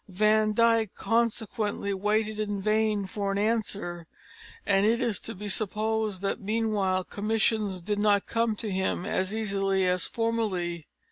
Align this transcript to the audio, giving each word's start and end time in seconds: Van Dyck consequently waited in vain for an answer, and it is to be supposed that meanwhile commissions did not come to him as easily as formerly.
Van 0.09 0.51
Dyck 0.51 0.95
consequently 0.95 1.93
waited 1.93 2.39
in 2.39 2.59
vain 2.59 3.05
for 3.05 3.31
an 3.31 3.37
answer, 3.37 4.07
and 4.65 4.83
it 4.83 4.99
is 4.99 5.19
to 5.19 5.35
be 5.35 5.47
supposed 5.47 6.23
that 6.23 6.41
meanwhile 6.41 7.03
commissions 7.03 7.83
did 7.83 7.99
not 7.99 8.25
come 8.25 8.55
to 8.55 8.71
him 8.71 9.05
as 9.05 9.31
easily 9.31 9.85
as 9.85 10.05
formerly. 10.05 10.87